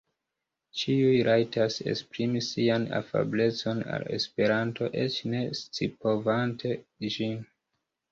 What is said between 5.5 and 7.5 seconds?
scipovante ĝin.